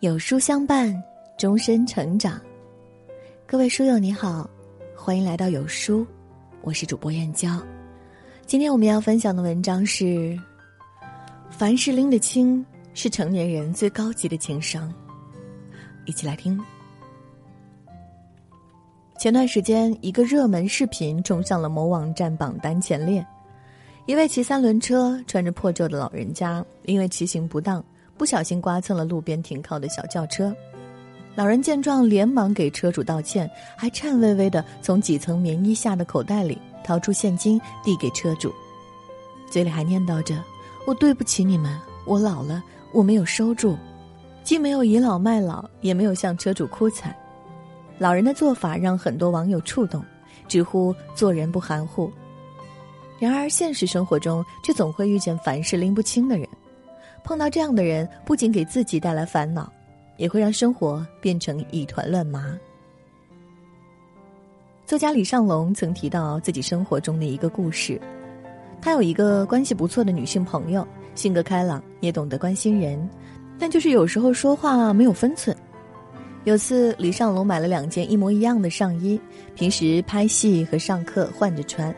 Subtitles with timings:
[0.00, 0.90] 有书相伴，
[1.36, 2.40] 终身成长。
[3.46, 4.48] 各位书友你好，
[4.96, 6.06] 欢迎来到有书，
[6.62, 7.60] 我是主播燕娇。
[8.46, 10.34] 今天我们要分享的文章是：
[11.50, 14.90] 凡事拎得清，是成年人最高级的情商。
[16.06, 16.58] 一起来听。
[19.18, 23.22] 前段时间，一个热门视频冲上了某网站榜单前列。
[24.06, 27.84] 一位骑三轮车、穿着破旧的老人家，因为骑行不当。
[28.20, 30.54] 不小心刮蹭了路边停靠的小轿车，
[31.34, 38.52] 老人见状连忙给车主道歉，还颤巍巍的从几层棉衣下的口袋里掏出现金递给车主，
[39.50, 40.44] 嘴里还念叨着
[40.86, 41.74] ：“我对不起你们，
[42.04, 42.62] 我老了，
[42.92, 43.74] 我没有收住，
[44.44, 47.16] 既没有倚老卖老，也没有向车主哭惨。”
[47.96, 50.04] 老人的做法让很多网友触动，
[50.46, 52.12] 直呼做人不含糊。
[53.18, 56.46] 然而现实生活中却总会遇见凡事拎不清的人。
[57.24, 59.72] 碰到这样的人，不仅给自己带来烦恼，
[60.16, 62.58] 也会让生活变成一团乱麻。
[64.86, 68.00] 作家李尚龙曾提到自己生活中的一个故事：
[68.80, 73.08] 他有一个关系不错的女性朋友，性格开朗，也懂得关心人，
[73.58, 75.56] 但就是有时候说话没有分寸。
[76.44, 79.20] 有次李尚龙买了两件一模一样的上衣，
[79.54, 81.94] 平时拍戏和上课换着穿，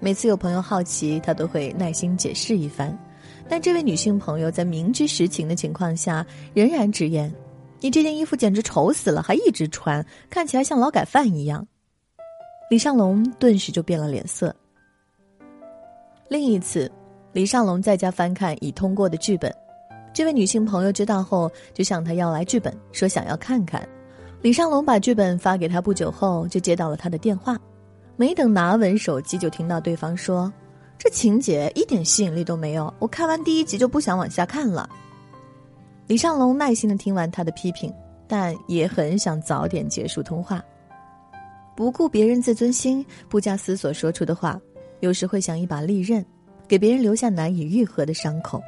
[0.00, 2.98] 每次有朋友好奇，他都会耐心解释一番。
[3.48, 7.32] 但这位女性朋友在明知实情的情况下，仍然直言
[7.80, 11.66] ：“你这件衣服简直丑死了，还一直穿，看起来像劳改犯一样。”
[12.70, 14.54] 李尚龙顿时就变了脸色。
[16.28, 16.90] 另一次，
[17.32, 19.54] 李尚龙在家翻看已通过的剧本，
[20.12, 23.86] 这位女性朋友知道后就向他要来剧本，说想要看看。
[24.40, 27.58] 李尚龙把剧本发给他不久后，就接到了他的电话，
[28.16, 30.50] 没等拿稳手机，就听到对方说。
[30.98, 34.88] 这情节一点吸引力都没有，我看完第一集就不想往下看了。
[36.06, 37.92] 李尚龙耐心的听完他的批评，
[38.26, 40.62] 但也很想早点结束通话。
[41.76, 44.60] 不顾别人自尊心，不加思索说出的话，
[45.00, 46.24] 有时会像一把利刃，
[46.68, 48.62] 给别人留下难以愈合的伤口。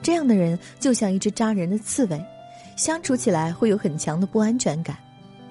[0.00, 2.24] 这样的人就像一只扎人的刺猬，
[2.76, 4.96] 相处起来会有很强的不安全感，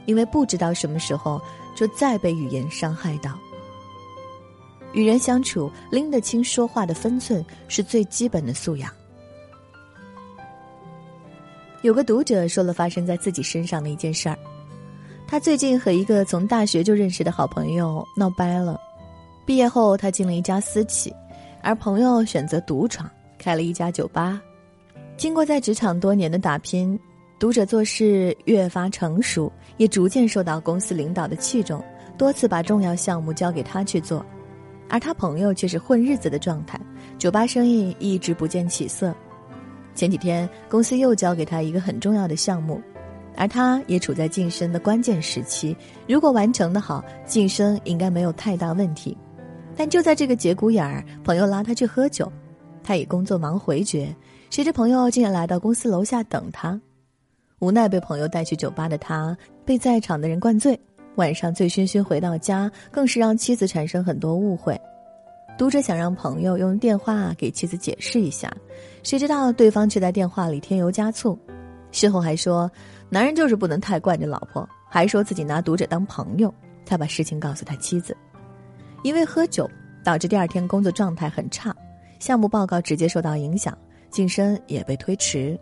[0.06, 1.40] 因为不知道什么时候
[1.76, 3.38] 就再被语言伤害到。
[4.94, 8.92] 与人相处，拎得清说话的分寸是最基本的素养。
[11.82, 14.38] 有个读者说了发生在自己身上的一件事儿，
[15.28, 18.80] 他最近和一个从大学就认识的好朋友闹掰了。
[19.46, 21.14] 毕业后，他进了一家私企，
[21.62, 24.42] 而朋友选择独闯，开了一家酒吧。
[25.16, 27.00] 经过在职场多年的打拼，
[27.40, 31.84] 读者做事越发成熟，也逐渐受到公司领导的器重，
[32.18, 34.26] 多次把重要项目交给他去做。
[34.90, 36.80] 而他朋友却是混日子的状态，
[37.18, 39.16] 酒吧生意一直不见起色。
[39.96, 42.82] 前几天公司又交给他一个很重要的项目，
[43.36, 45.76] 而他也处在晋升的关键时期。
[46.08, 49.16] 如果完成的好，晋升应该没有太大问题。
[49.76, 52.32] 但就在这个节骨眼儿，朋友拉他去喝酒，
[52.84, 54.14] 他以工作忙回绝，
[54.50, 56.80] 谁知朋友竟然来到公司楼下等他。
[57.60, 60.80] 无奈被朋友带去酒吧的他，被在场的人灌醉。
[61.16, 64.80] 晚上醉醺醺回到家，更是让妻子产生很多误会。
[65.58, 68.50] 读者想让朋友用电话给妻子解释一下，
[69.04, 71.38] 谁知道对方却在电话里添油加醋，
[71.92, 72.72] 事后还说
[73.10, 76.54] 男人就是不能太惯着老婆，还说自己拿读者当朋友。
[76.86, 78.16] 他把事情告诉他妻子，
[79.04, 79.70] 因为喝酒
[80.04, 81.76] 导致第二天工作状态很差，
[82.20, 83.78] 项目报告直接受到影响，
[84.10, 85.60] 晋升也被推迟。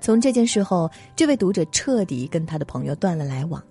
[0.00, 3.62] 从这件事后，这位读者彻底跟他的朋友断了来往。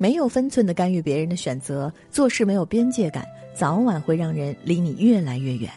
[0.00, 3.22] 没有分寸的干预别人的选择，做事没有边界感，
[3.54, 5.70] 早晚会让人离你越来越远。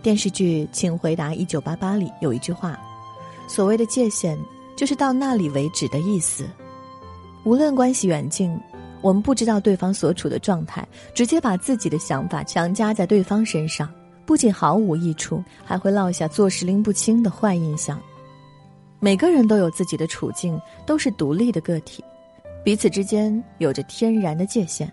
[0.00, 2.80] 电视剧《请回答一九八八》里有一句话
[3.46, 4.38] ：“所谓的界限，
[4.74, 6.46] 就是到那里为止的意思。”
[7.44, 8.58] 无论关系远近，
[9.02, 13.86] 我们不知道对方所处的状态，直接把自己的想法强加在对方身上，
[14.24, 18.00] 不仅毫无益处，还会落下做事拎不清的坏印象。
[18.98, 22.02] 每个人都有自己的处境，都是独立的个体。
[22.64, 24.90] 彼此之间有着天然的界限，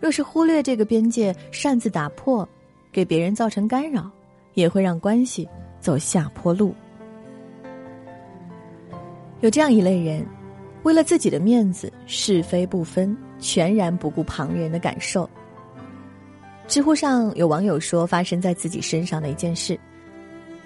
[0.00, 2.48] 若是忽略这个边界，擅自打破，
[2.90, 4.10] 给别人造成干扰，
[4.54, 5.46] 也会让关系
[5.78, 6.74] 走下坡路。
[9.42, 10.24] 有这样一类人，
[10.84, 15.28] 为了自己的面子，是非不分，全然不顾旁人的感受。
[16.66, 19.78] 知乎上有网友说，发生在自己身上的一件事，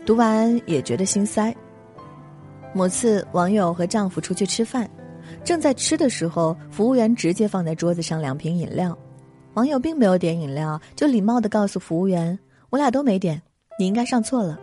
[0.05, 1.53] 读完也觉得心塞。
[2.73, 4.89] 某次，网友和丈夫出去吃饭。
[5.45, 8.97] 正在吃的时候，服务员直接放在桌子上两瓶饮料，
[9.55, 12.39] 网友并没有点饮料，就礼貌的告诉服务员
[12.71, 13.41] ：“我俩都没点，
[13.79, 14.59] 你应该上错了。”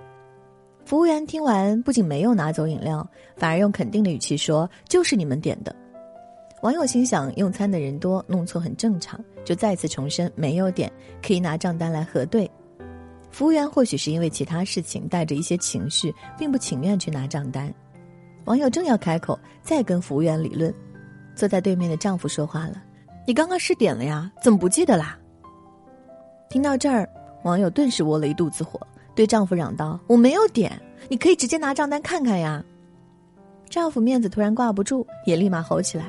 [0.85, 3.07] 服务员听完不仅没有拿走饮料，
[3.37, 5.73] 反而用肯定的语气说：“就是你们点的。”
[6.61, 12.49] 网友心想，用餐的人多，弄错很正常，就再次重申没有点，可以拿账单来核对。
[13.31, 17.73] 服务员或许是因为其他事情带着一些情绪，并不情愿去拿账单。
[18.45, 20.73] 网友正要开口再跟服务员理论，
[21.35, 22.81] 坐在对面的丈夫说话了
[23.25, 24.31] ：“你刚刚是点了呀？
[24.41, 25.17] 怎么不记得啦？”
[26.49, 27.07] 听到这儿，
[27.43, 28.79] 网友顿时窝了一肚子火。
[29.15, 30.71] 对丈夫嚷道：“我没有点，
[31.07, 32.63] 你可以直接拿账单看看呀。”
[33.69, 36.05] 丈夫面子突然挂不住，也立马吼起来：“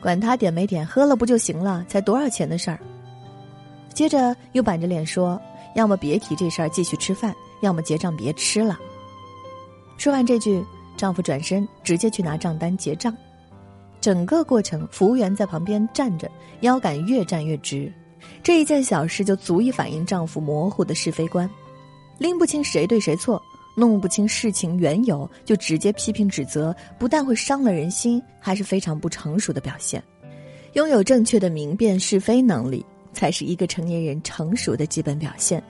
[0.00, 1.84] 管他点没点，喝了不就行了？
[1.86, 2.80] 才多少钱的事儿？”
[3.92, 5.40] 接着又板着脸说
[5.76, 8.78] ：“要么别提这事儿，继续吃饭；要么结账别吃了。”
[9.98, 10.64] 说完这句，
[10.96, 13.16] 丈夫转身直接去拿账单结账。
[14.00, 17.92] 整个过程，服务员在旁边站着，腰杆越站越直。
[18.42, 21.48] 这一件小事就足以反映丈夫模糊的是非观。
[22.18, 23.40] 拎不清谁对谁错，
[23.76, 30.02] 弄不清事情缘由，就直接批评指责，不但会伤了人心，还是非常不成熟的表现。
[30.72, 35.62] 拥有正确的明辨是非能力，才是一个成年人成熟的基本表现。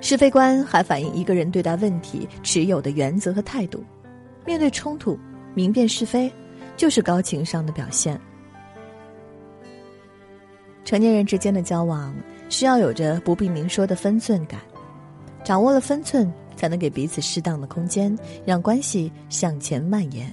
[0.00, 3.82] 是非观还反映一个人对待问题持有的原则和态度。
[4.46, 5.18] 面对冲突，
[5.54, 6.32] 明辨是非，
[6.76, 8.18] 就是高情商的表现。
[10.84, 12.14] 成年人之间的交往，
[12.48, 14.60] 需要有着不必明说的分寸感。
[15.42, 20.32] 掌握了分寸，才能给彼此适当的空间，让关系向前蔓延。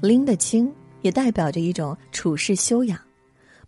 [0.00, 2.98] 拎得清，也代表着一种处事修养，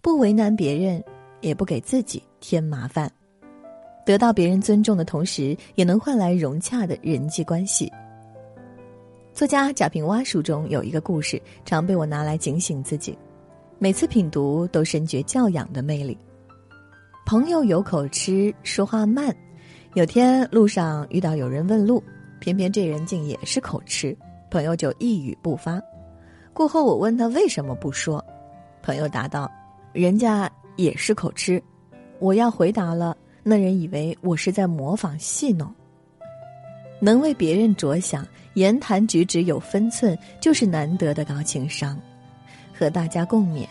[0.00, 1.02] 不为难别人，
[1.40, 3.11] 也不给自己添麻烦，
[4.05, 7.93] 得到别人尊重的同时，也能换来融洽的人际关系。
[9.36, 13.16] 作家贾平凹书中有一个故事，常被我拿来警醒自己，
[13.78, 16.16] 每次品读都深觉教养的魅力。
[17.26, 19.36] 朋友有口吃，说话慢。
[19.92, 22.02] 有天路上遇到有人问路，
[22.40, 24.16] 偏偏这人竟也是口吃，
[24.50, 25.78] 朋友就一语不发。
[26.54, 28.24] 过后我问他为什么不说，
[28.82, 29.52] 朋友答道
[29.92, 31.62] ：“人家也是口吃。”
[32.20, 35.70] 我要回答了，那人以为我是在模仿戏弄。
[37.00, 41.98] 能为别人着想，言谈举止有分寸，就是难得的高情商，
[42.72, 43.66] 和大家共勉。